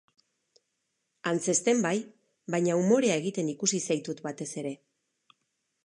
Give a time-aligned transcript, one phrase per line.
[1.33, 1.93] Antzezten bai,
[2.55, 4.77] baina umorea egiten ikusi zaitut batez ere.